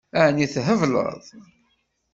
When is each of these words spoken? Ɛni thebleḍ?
Ɛni 0.23 0.47
thebleḍ? 0.53 1.23